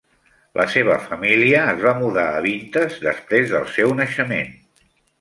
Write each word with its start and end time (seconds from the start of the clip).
La 0.59 0.63
seva 0.75 0.95
família 1.09 1.59
es 1.75 1.85
va 1.89 1.95
mudar 2.01 2.25
a 2.31 2.41
Avintes 2.41 2.99
després 3.07 3.55
del 3.55 3.71
seu 3.79 3.99
naixement. 4.05 4.55